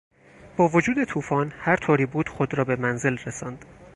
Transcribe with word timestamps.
با 0.57 0.67
وجود 0.67 1.03
طوفان 1.03 1.53
هرطوری 1.59 2.05
بود 2.05 2.29
خود 2.29 2.53
را 2.53 2.63
به 2.63 2.75
منزل 2.75 3.17
رساند. 3.17 3.65